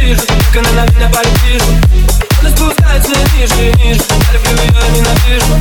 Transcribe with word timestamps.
ненавижу 0.00 0.22
Как 0.52 0.56
она 0.56 0.84
на 0.84 0.90
меня 0.90 1.10
палит, 1.10 1.42
вижу 1.44 1.64
Она 2.40 2.50
спускается 2.50 3.10
ниже 3.34 3.70
и 3.70 3.76
ниже. 3.78 4.02
Я 4.08 4.32
люблю 4.32 4.62
ее, 4.62 4.90
ненавижу. 4.96 5.60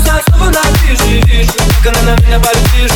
Ставлю 0.00 0.22
снова 0.28 0.50
на 0.50 0.62
вижу 0.82 1.26
вижу. 1.26 1.52
Как 1.82 1.96
она 1.96 2.14
на 2.14 2.20
меня 2.20 2.38
палит, 2.40 2.72
вижу 2.74 2.94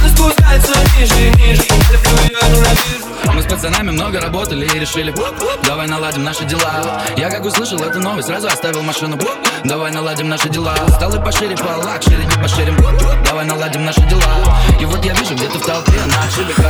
Она 0.00 0.08
спускается 0.10 0.72
ниже 0.98 1.14
и 1.14 1.30
ниже. 1.36 1.62
Я 1.68 1.76
люблю 1.92 2.22
ее, 2.22 2.56
ненавижу. 2.56 3.08
Мы 3.34 3.42
с 3.42 3.46
пацанами 3.46 3.90
много 3.90 4.20
работали 4.20 4.66
и 4.66 4.78
решили 4.80 5.14
Давай 5.62 5.86
наладим 5.86 6.24
наши 6.24 6.44
дела 6.44 7.00
Я 7.16 7.30
как 7.30 7.44
услышал 7.44 7.78
эту 7.80 8.00
новость, 8.00 8.26
сразу 8.26 8.48
оставил 8.48 8.82
машину. 8.82 9.18
Давай 9.64 9.92
наладим 9.92 10.28
наши 10.28 10.48
дела 10.48 10.74
Столы 10.96 11.20
пошире, 11.20 11.56
полакшире, 11.56 12.24
не 12.24 12.42
поширим. 12.42 12.76
Давай 13.24 13.44
наладим 13.44 13.84
наши 13.84 14.00
дела 14.02 14.58
И 14.80 14.84
вот 14.84 15.04
я 15.04 15.12
вижу 15.12 15.34
где-то 15.34 15.58
в 15.58 15.66
толпе 15.66 15.92
Начали 16.06 16.52
как 16.52 16.67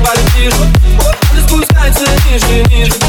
Палит, 0.00 0.34
вижу 0.36 0.56
Она 1.30 1.42
спускается 1.46 2.04
ниже 2.30 2.64
ниже 2.68 3.03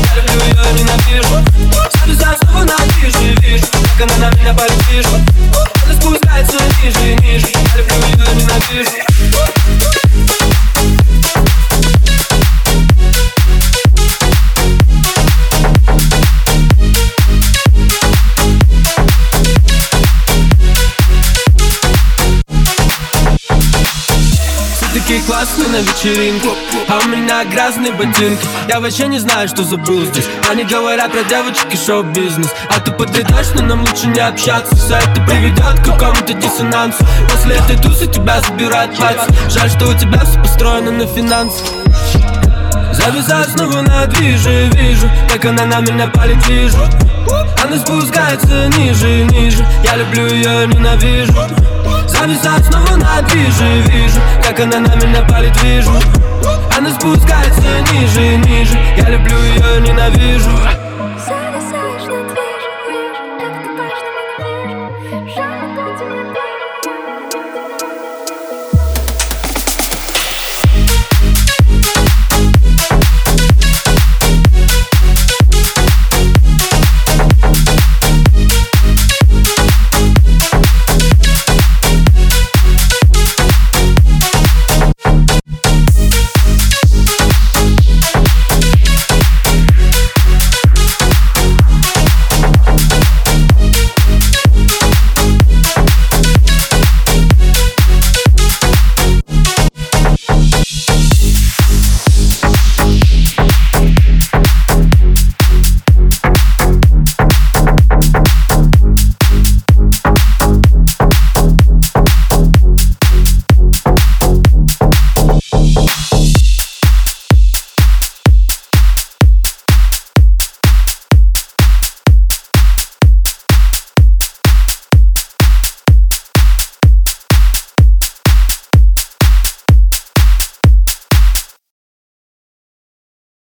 классные 25.35 25.67
на 25.67 25.81
вечеринке 25.81 26.49
А 26.87 26.99
у 27.03 27.09
меня 27.09 27.43
грязные 27.45 27.91
ботинки. 27.91 28.47
Я 28.69 28.79
вообще 28.79 29.07
не 29.07 29.19
знаю, 29.19 29.49
что 29.49 29.63
забыл 29.63 30.05
здесь 30.05 30.25
Они 30.49 30.63
говорят 30.63 31.11
про 31.11 31.23
девочек 31.23 31.73
и 31.73 31.77
шоу-бизнес 31.77 32.53
А 32.69 32.79
ты 32.79 32.91
подрядаешь, 32.91 33.47
но 33.55 33.63
нам 33.63 33.81
лучше 33.81 34.07
не 34.07 34.19
общаться. 34.19 34.73
Все 34.75 34.95
это 34.95 35.21
приведет 35.27 35.79
к 35.81 35.85
какому-то 35.85 36.33
диссонансу. 36.33 37.05
После 37.29 37.55
этой 37.55 37.77
тусы 37.77 38.07
тебя 38.07 38.39
забирают 38.41 38.97
пальцы. 38.97 39.27
Жаль, 39.49 39.69
что 39.69 39.89
у 39.89 39.93
тебя 39.93 40.23
все 40.23 40.39
построено 40.39 40.91
на 40.91 41.05
финансах 41.05 41.67
Завязать 42.93 43.49
снова 43.49 43.81
на 43.81 44.05
движе, 44.05 44.69
вижу 44.73 45.09
Как 45.29 45.43
она 45.45 45.65
на 45.65 45.81
меня 45.81 46.07
палит, 46.07 46.47
вижу. 46.47 46.77
Она 47.61 47.77
спускается 47.77 48.69
ниже 48.77 49.21
и 49.21 49.23
ниже. 49.23 49.65
Я 49.83 49.97
люблю 49.97 50.27
ее, 50.27 50.67
ненавижу 50.67 51.33
она 53.15 53.27
Вижу, 53.87 54.19
как 54.43 54.59
она 54.59 54.79
на 54.79 54.95
меня 54.95 55.21
палит, 55.23 55.55
вижу. 55.63 55.91
Она 56.77 56.91
спускается 56.91 57.61
ниже, 57.93 58.37
ниже. 58.37 58.77
Я 58.97 59.09
люблю 59.09 59.37
ее, 59.37 59.81
ненавижу. 59.81 60.51
Зависаешь 61.17 62.03
на 62.03 62.23
движу, 62.29 62.71
вижу, 62.89 63.23
как 63.39 63.53
ты 63.63 63.69
пашешь, 63.77 64.15
ненавижу 64.65 65.44